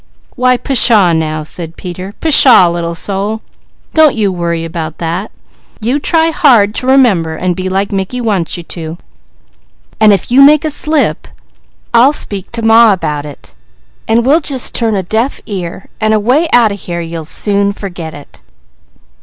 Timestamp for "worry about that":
4.31-5.29